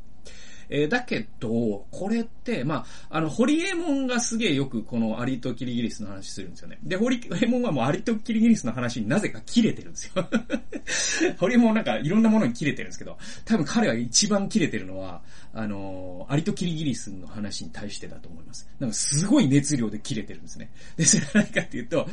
[0.69, 6.79] えー、だけど、これって、まあ、あの、ホリエモンがすげえよくこのアリとキリギリスの話するんですよね。
[6.83, 10.29] で、ホリエモンはもうアリとキリギリスの話になぜか切れてるんですよ。
[11.39, 18.69] ホリエモンなんかいろんなものに切れてるんですけど、多分彼は一番切れてるのは、あの、アリとキリギリスの話に対してだと思います。
[18.79, 20.71] なんかすごい熱量で切れてるんですね。
[20.97, 22.09] で、それは何かっていうと、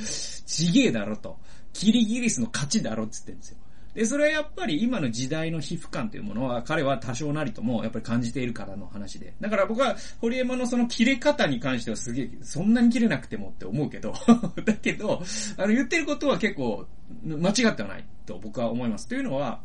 [0.46, 1.38] ちげえだろと。
[1.74, 3.58] キリギリスの勝ちだろって言ってるんですよ。
[3.94, 9.34] で、それはやっぱり今の時代の皮膚感というものは彼は多少なりともやっぱり感じているからの話で。
[9.40, 14.14] だから僕は堀山のその切れ方に関してはすげえ、そんなに切れなくてもって思うけど、
[14.66, 15.22] だけど、
[15.58, 16.88] あの言ってることは結構
[17.24, 19.08] 間違ってはないと僕は思います。
[19.08, 19.62] というのは、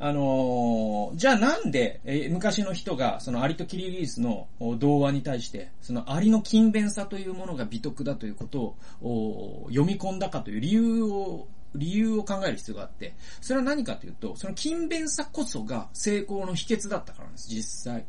[0.00, 4.46] あのー、じゃあなんで、えー、昔の人が、そのアリとキリギリスの
[4.78, 18.04] 童話に対して、そのアリの勤勉さというものが美徳だということを読み込んだかという理由を理由を考える必要があって、それは何かというと、その勤勉さこそが成功の秘訣だったからなんです、実際。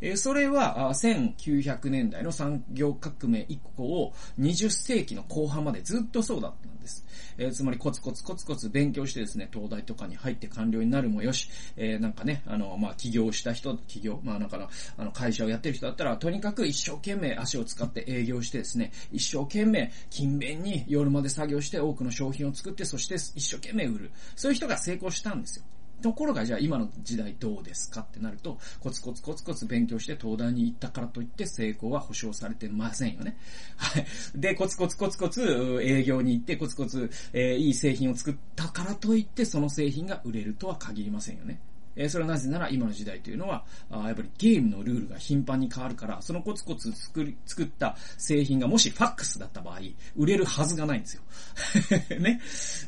[0.00, 7.04] えそれは、1900年代の産業革命以降、20世紀の後半までずっとそうだったんです。
[7.38, 24.10] えつまりコツコツコツコツ勉強してですね、東大とかに入って官僚になるもよし、え、なんかね、あの、まあ、起業した人、起業、まあ、なんかの、あの、会社をやってる人だったら、とにかく一生懸命足を使って営業してですね、一生懸命勤勉に夜まで作業して多くの商品を作って、そして一生懸命売る。
[24.36, 25.64] そういう人が成功したんですよ。
[26.02, 33.36] ところがじゃあ今の時代どうですかってなると、コツコツコツコツ勉強して東大に行ったからといって成功は保証されてませんよね。
[33.76, 34.06] はい。
[34.34, 41.60] で、コツコツコツコツ営業に行ってコツコツ、えー、いい製品を作ったからといってその製品が売れるとは限りませんよね。
[41.98, 49.80] え、それはなぜなら今の時代というのは、あやっぱりゲームのルールが頻繁に変わるから、そのコツコツ作り、作った製品がもしファックスだった場合、
[50.16, 51.22] 売れるはずがないんですよ。
[52.20, 52.40] ね。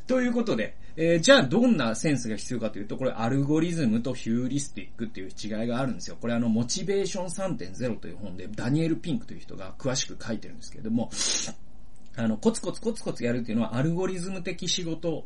[0.07, 6.17] ということで、えー、じゃあどんなセンスが必要かというと、これアルゴリズムとヒューリスティックっていう違いがあるんですよ。
[6.21, 11.11] これあの、モチベーション3.0という本で、ダニエル・ピンクという人が詳しく書いてるんですけれども、
[12.17, 15.25] あの、コツコツコツコツやるっていうのはアルゴリズム的仕事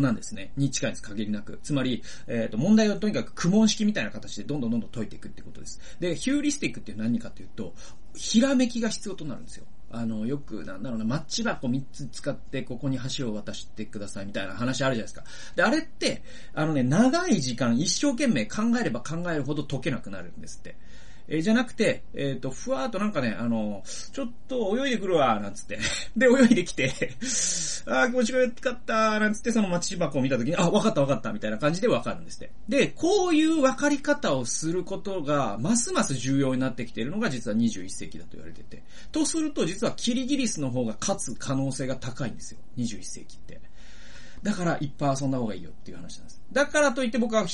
[0.00, 0.52] なんですね。
[0.56, 1.58] に近いです、限りなく。
[1.62, 5.80] つまり、えっ、ー、と、問題をとにかく苦問式みたいな形でどんどんどんどん解いていくってことです。
[6.00, 7.74] で、ヒューリスティックっていうのは何かというと、
[8.14, 9.64] ひらめきが必要となるんですよ。
[9.90, 15.24] あの、よく、なんだろうな、マッチ箱3つ使ってここに橋を渡してくださいみたいな話あるじゃないですか。
[15.54, 20.76] で、あれって、あのね、長い時間一生懸命考えれば考えるほど解けなくなるんですって。
[21.28, 23.82] えー、じゃなくて、えっ、ー、と、ふわーっとなんかね、あの、
[24.12, 25.78] ちょっと泳いでくるわ、なんつって。
[26.16, 26.92] で、泳いできて
[27.86, 32.50] あー気持ちがよかった、なんつって、その待ち箱を見たときに、あ、わかったわかった、みたいな感じでわかるんですって。
[32.68, 38.82] で、こういう分かり方をすることが、ますます重要になってきているのが、実は21世紀だと言われてて。
[39.10, 42.58] とすると、実はキリギリスの方が勝つ可能性が高いんですよ。
[42.76, 43.60] 21世紀って。
[44.44, 46.42] だからいっぱい遊んだ方がいいよっていう話なんです。
[46.52, 47.46] だからといって僕は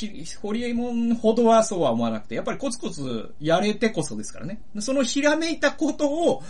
[0.42, 4.60] ホリエモンほどはそうは思わなくて、やっぱりコツコツやれてこそですからね。
[4.80, 6.42] そのひらめいたことを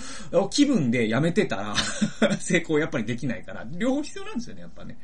[0.49, 1.75] 気分でやめてたら
[2.41, 4.99] 成功やっぱりできないから、両方必要なんですよね、やっぱね。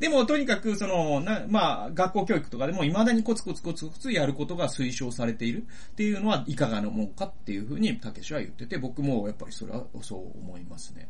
[0.00, 11.06] でも、とにかく、その、な、まあ、学校教育とかでも未だにコツコツコツコツやることが推奨されているっていうのはいかがなもんかっていうふうに、たけしは言ってて、僕もやっぱりそれはそう思いますね。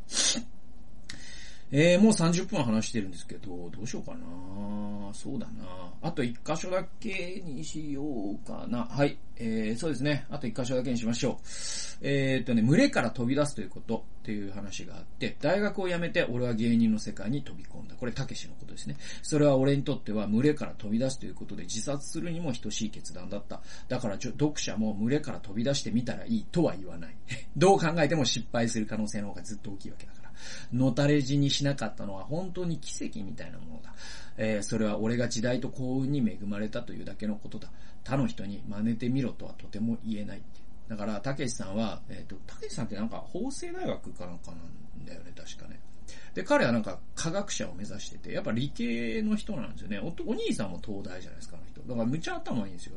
[1.73, 4.19] えー、もう30分話してるんですけど、どうしようかな
[5.13, 8.85] そうだなあと1箇所だけにしようかな。
[8.85, 9.19] はい。
[9.37, 10.27] えー、そうですね。
[10.31, 11.37] あと1箇所だけにしましょう。
[12.03, 17.95] えー、っとね、群れから飛び出すということっていう話があって、大学を辞めて俺は芸人の世界に飛び込んだ。
[17.97, 18.97] これ、たけしのことですね。
[19.23, 23.61] それは俺にとっては群れから飛び出すということで自殺するにも等しい決断だった。
[23.89, 27.15] だから、読者も群れから飛び出してみたらいいとは言わない。
[27.57, 30.20] どう考えても失敗する可能性の方がずっと大きいわけだから。
[30.73, 33.93] のたれ死にしなかったのは本当に奇跡みたいなものだ。
[34.37, 37.69] えー、それは俺が時代と幸運に恵まれたというだけのことだ。
[38.05, 40.43] 他の人に真似てみろとはとても言えない。
[40.89, 44.57] だから、たけしさんは、えっ、ー、と、たけしさんってなんか法政大学かなんかな
[45.03, 45.79] んだよね、確かね。
[46.35, 50.01] で、彼はなんか科学者を目指してて、やっぱ理系の人なんですよね。
[50.01, 51.81] おお兄さんも東大じゃないですか、あの人。
[51.83, 52.97] だからむちゃ頭いいんですよ。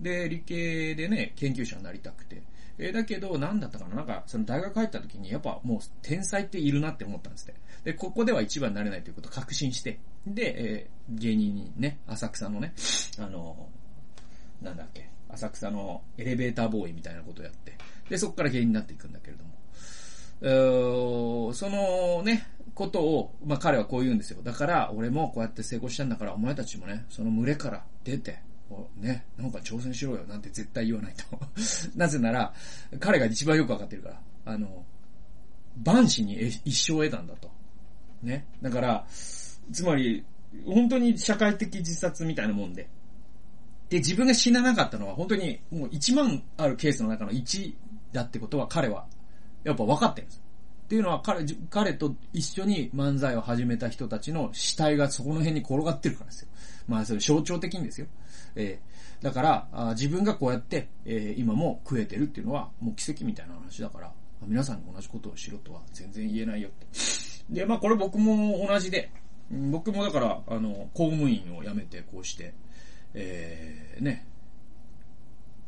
[0.00, 2.42] で、理系でね、研究者になりたくて。
[2.80, 3.96] え、だけど、なんだったかな？
[3.96, 7.60] なんか、その大学入った時に、やっぱもう天才っているなって思ったんですって。
[7.84, 12.72] で、ここでは一番になれないということを確信して、で、えー、芸人にね、浅草のね、
[13.18, 13.68] あの、
[14.62, 17.76] なんだっけ、浅草のエレベーターボーイみたいなことをやって、
[18.08, 19.50] で、そこから芸人になっていくんだけれども、
[21.52, 24.42] そのね、ことを、まあ彼はこう言うんですよ。
[24.42, 28.40] だから、俺もこうやって成功したんだから、お前たちもね、その群れから出て、
[28.96, 31.24] ね、なんか挑戦しろよなんて絶対言わないと
[31.96, 32.54] なぜなら、
[32.98, 34.20] 彼が一番よくわかってるから。
[34.52, 34.84] あの、
[35.84, 37.50] 万死に一生を得たんだと。
[38.22, 38.46] ね。
[38.62, 39.06] だから、
[39.72, 40.24] つまり、
[40.66, 42.88] 本当に社会的自殺みたいなもんで。
[43.88, 47.74] で、自分が死ななかったのは本当にもう1万あるケースの中の1
[48.12, 49.06] だってことは彼は、
[49.64, 50.42] やっぱ分かってるんです。
[50.84, 56.48] っていうのは彼、彼と一緒に漫才を始めた人たちの死体がそこの辺に転がってるからですよ。
[56.88, 58.08] まあそれ象徴的にですよ。
[58.56, 64.12] えー、だから、自分がこうやって、えー、今も食えてるっていうのは、もう奇跡みたいな話だから、
[64.46, 66.86] 皆さんに同じことをしろとは全然言えないよって。
[67.50, 69.10] で、まあこれ僕も同じで、
[69.50, 72.54] 僕もだから、あの、公務員を辞めて、こうして、
[73.14, 74.26] えー、ね、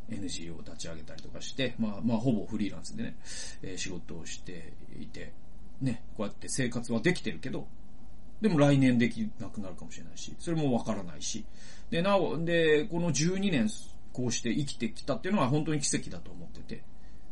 [0.08, 3.16] NGO を立ち上げたりとかして、まあ、まあ、ほぼフリーランスでね、
[3.62, 5.32] えー、仕事をしていて、
[5.80, 7.66] ね、こうやって生活はできてるけど、
[8.42, 11.44] でも来年できなくなるかもしれないし、それもわからないし、
[11.90, 13.68] で、なお、で、この12年
[14.12, 16.82] こうして生きてきたっていうのは本当に奇跡だと思ってて。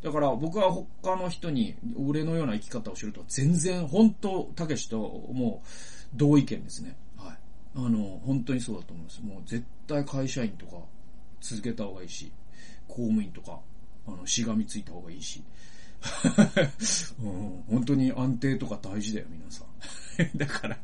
[0.01, 4.97] だから僕は他の人に俺のような生き方を知ると全然本当、たけしと
[5.31, 5.67] もう
[6.15, 6.95] 同意見ですね。
[7.17, 7.37] はい。
[7.75, 9.21] あの、本当にそうだと思います。
[9.21, 10.77] もう絶対会社員とか
[11.41, 12.31] 続けた方がいいし、
[12.87, 13.59] 公務員とか、
[14.07, 15.43] あの、しがみついた方がいいし。
[17.23, 19.67] うん、本当に安定とか大事だよ、皆さん。
[20.37, 20.77] だから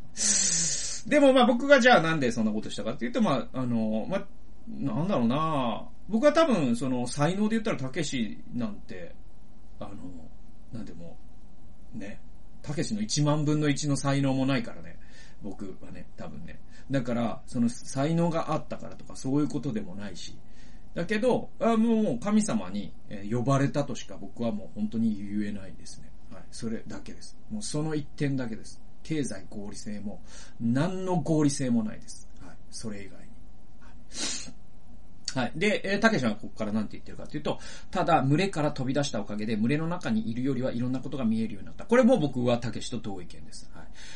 [1.08, 4.28] でもまあ僕がじゃあなんでそんなことしたかっていうと、まあ、あの、まあ、
[4.68, 9.16] なんだろうな僕は多分その才能で言ったらたけしなんて、
[9.80, 9.92] あの、
[10.72, 11.18] なんでも、
[11.94, 12.20] ね、
[12.62, 14.98] たけしの1万分の1の才能もないからね。
[15.42, 16.60] 僕はね、多分ね。
[16.90, 20.38] だから、その才能があったからとかそういうことでもないし。
[20.98, 22.92] だけど、あもう神様に
[23.32, 26.10] 呼ばれたとしか僕はもう本当に言えないですね。
[26.34, 26.44] はい。
[26.50, 27.38] それだけです。
[27.52, 28.82] もうその一点だけです。
[29.04, 30.24] 経済合理性も、
[30.60, 32.28] 何の合理性もないです。
[32.44, 32.56] はい。
[32.72, 33.28] それ以外に。
[35.36, 35.60] はい、はい。
[35.60, 37.60] で、えー、たけしはここから何て言ってるかというと、
[37.92, 41.86] ただ、群れから飛び出したおかげで、群れの中にいるよりはいろんなことが見えるようになった。
[41.86, 43.70] これも僕はたけしと同意見です。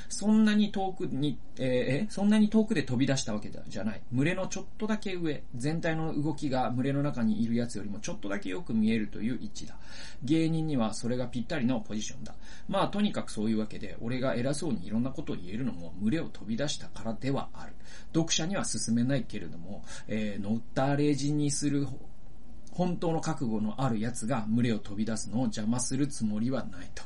[0.10, 4.02] そんなに遠くに、えー、そんなに遠くで飛び出したわけじゃない。
[4.14, 9.76] 群れのちょっとだけ上、全体の動きが群れの中にいるやつよりもちょっとだけよく見えるという位置だ。
[10.24, 12.34] 芸人にはそれがぴったりのポジションだ。
[12.68, 17.74] まあ、とにかくそういうわけで、俺が偉そうにいろんなことを言えるのも、群れを飛び出したからではある。
[18.14, 21.88] 読者には進めないけれども、えー、乗ったレジにする
[22.72, 27.04] 本当の覚悟のある奴が群れを飛び出すのを邪魔するつもりはないと。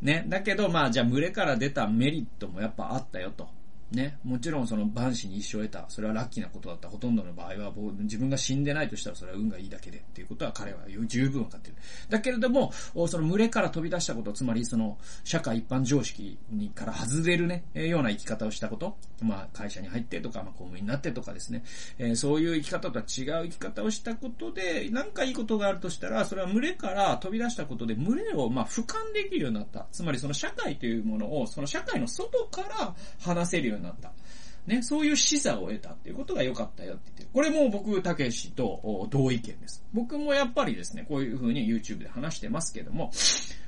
[0.00, 0.24] ね。
[0.28, 3.57] だけど、まあ、じゃあ群れから出たメリットもやっぱあったよと。
[3.92, 4.18] ね。
[4.24, 5.86] もちろんその万死に一生得た。
[5.88, 6.88] それはラッキーなことだった。
[6.88, 11.76] ほとんどの場合は、自分が死んでないとしたらそれは運がいいだけでっていうことは彼は十分わかってる。
[12.08, 18.96] だけれども、その群れから飛び出したこと、つまりその社会一般常識にから外れるね、ような生き方をしたこと。
[19.20, 21.64] まあ会社に入ってとか、まあ公務員になってとかですね。
[21.98, 29.86] えー、そういう生き方とは違う生き方をしたことで、何かいいことがあるとしたら、それは群れから飛び出したことで、群れをまあ俯瞰できるようになった。
[29.92, 34.12] つまりその社会というものを、その社会の外から話せるようになった。
[34.68, 37.32] ね、そういう視座を得たっていうことが良かったよって言って。
[37.32, 39.82] これも僕、たけしと同意見です。
[39.94, 43.10] 僕もやっぱりですね、こういう風に YouTube で話してますけども、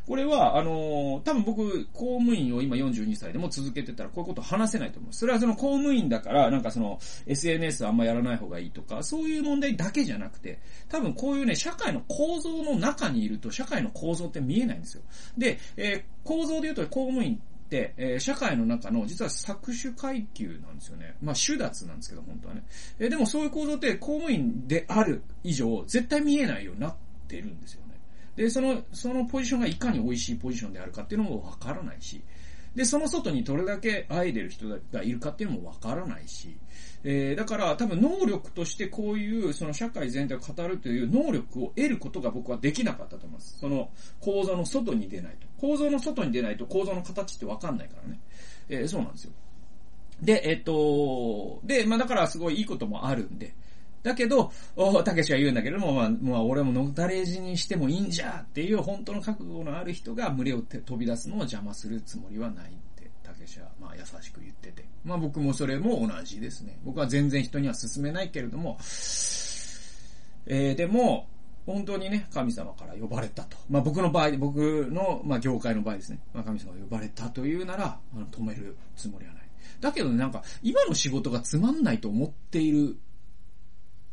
[0.06, 5.12] これは、あのー、多分僕、公務員を今42歳でも続けてたらこういうこと話せないと思う。
[5.12, 10.58] それはその公務員だから、なんかその SNS あんまやらない方がいいとか、そういう問題だけじゃなくて、
[10.88, 15.02] 多分こういうね、社会の構造の中にいると、社会の構造って見えないんですよ。
[15.38, 17.40] で、えー、構造で言うと公務員、
[17.96, 21.14] えー、社会の中の実は搾取階級なんですよね。
[21.22, 22.64] まあ、手脱なんですけど、本当はね。
[22.98, 26.94] えー、でもそういう構造って公務員である以上、絶対見えないようになっ
[27.28, 27.94] てるんですよね。
[28.36, 32.22] で、その、そのポジションがいかに美味しいポジションであるかっていうのもわからないし、
[32.74, 36.56] で、その外にどれだけ会えてる人がいるかっていうのもわからないし、
[37.02, 43.58] えー、だから多分能力としてこういうその社会全体を語るという能力を得ることが僕はできなかったと思います。
[43.58, 43.90] その
[44.20, 45.49] 構造の外に出ないと。
[45.60, 48.18] 構造の外に出ないと構造の形ってわかんないからね。
[48.68, 49.32] えー、そうなんですよ。
[50.22, 53.54] で、えっ、と、で、まあだからすごいいいこともあるんで、
[54.02, 54.50] だけど、
[55.04, 64.86] たけしは言うんだけども、まあ、まあ、俺ものたれ死にしてもいいんじゃっていう本当の覚悟のある人が群れを飛び出すのを邪魔するつもりはないって、たけしは、まあ、優しく言ってて。
[65.04, 66.78] まあ、僕もそれも同じですね。
[66.82, 68.78] 僕は全然人には勧めないけれども、
[70.46, 71.26] えー、でも、
[71.66, 73.56] 本当にね、神様から呼ばれたと。
[73.68, 76.20] まあ僕の場合、僕の、まあ業界の場合ですね。
[76.32, 79.42] まあ神様が呼ばれたというなら、あの止めるつもりはない。
[79.80, 82.96] だけどね、なんか、今の仕事がつまんないと思っている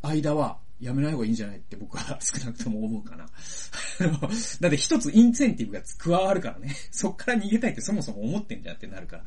[0.02, 3.26] 間は、やめない方がいいんじゃないって僕は少なくとも思うかな。
[4.62, 6.76] だって一つインセンティブが加わるからね。
[6.92, 9.24] そっから逃げたいってそもそも思ってんじゃんってなるから。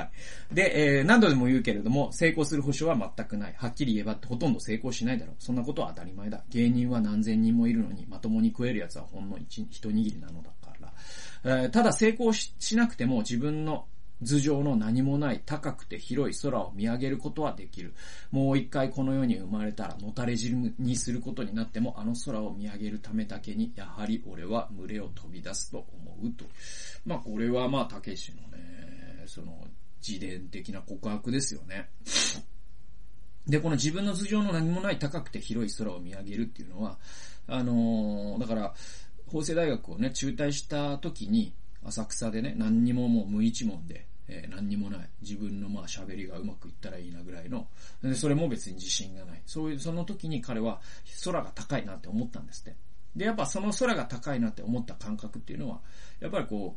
[0.00, 0.04] は
[0.50, 0.54] い。
[0.54, 3.54] で、えー、何度でも言うけれども、成功する保証は全くない。
[3.56, 5.36] はっきり言えばほとんど成功しないだろう。
[5.40, 6.44] そんなことは当たり前だ。
[6.50, 10.92] 芸人は何千人もいるのに、まともに食える奴はほんの一一握りなのだから。
[11.44, 13.86] えー、ただ成功しなくても自分の
[14.22, 17.94] 頭上の何もない高くて広い空を見上げることはできる。
[18.30, 26.44] もう一回この世に生まれたらのたれ汁にすることになってもあの空を見上げるためだけに、やはり俺は群れを飛び出すと思うと。
[27.04, 29.66] まあこれはまあ、たけしのね、その
[30.06, 31.90] 自伝的な告白ですよね。
[33.46, 36.98] で、この自分の頭上の何もない高くて広い空を見上げるっていうのは、
[37.46, 38.74] あのー、だから、
[39.26, 41.52] 法政大学をね、中退した時に、
[41.86, 45.08] 浅草でね、何にももう無一文で、えー、何にもない。
[45.22, 47.68] 自分のまあ喋りがうまくいったらいいなぐらいの。
[48.02, 49.42] で、それも別に自信がない。
[49.46, 50.80] そういう、その時に彼は
[51.24, 52.76] 空が高いなって思ったんですって。
[53.14, 55.80] で、やっぱその空が高いなって思った感覚っていうのは、
[56.20, 56.76] やっぱりこ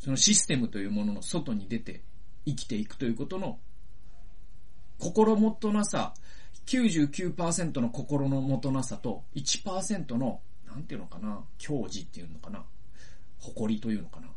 [0.00, 2.02] う、そのシステムというものの外に出て
[2.46, 3.58] 生きていくということの
[4.98, 6.14] 心もとなさ、
[6.66, 10.40] 99%の心のもとなさと1%の
[10.70, 12.64] なんていうのかな、矜持っていうのかな、
[13.38, 14.28] 誇りというのかな？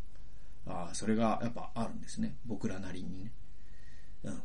[0.65, 2.35] あそれがやっぱあるんですね。
[2.45, 3.31] 僕らなりにね。
[4.23, 4.41] うん。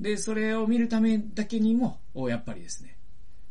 [0.00, 1.98] で、それを見るためだけにも、
[2.28, 2.96] やっぱりですね、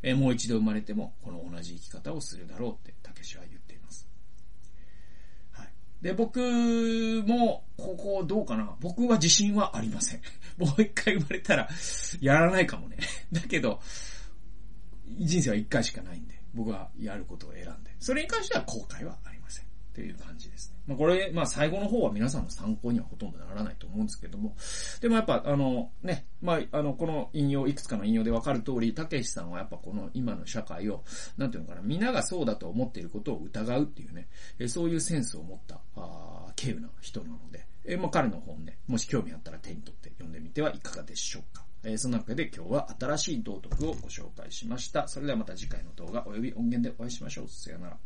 [0.01, 4.07] えもう一度生まれても、この同じ生き方をするだろうって、たけしは言っています。
[5.51, 5.67] はい。
[6.01, 6.39] で、僕
[7.27, 8.75] も、ここどうかな？
[8.79, 10.21] 僕は自信はありません。
[10.57, 11.69] もう一回生まれたら、
[12.21, 12.97] やらないかもね。
[13.31, 13.81] だけど、
[15.19, 16.38] 人生は一回しかないんで。
[16.53, 19.69] 僕はやることを選んで、それに関しては後悔はありません。
[19.89, 20.77] っていう感じですね。
[20.87, 24.55] まあこれ、まあ最後の方は皆さんの参考にはほとんどならないと思うんですけども、
[25.01, 31.03] でもやっぱあのね、まああのこの引用、いくつかの引用でわかる通り、たけしさんはやっぱこの今の社会を、
[31.37, 34.27] なんていうのかな、皆がそうだと思っていることを疑うっていうね、
[34.57, 41.65] えそういうセンスを持った、あ軽有な人なので、えまあ彼の本ね、もし興味あったら手に取って読んでみてはいかがでしょうか。
[41.83, 45.07] えーそんなわけで今日は新しい道徳をご紹介しました。
[45.07, 47.47] それではまた次回の動画及び音源でお会いしましょう。
[47.47, 47.97] さよなら。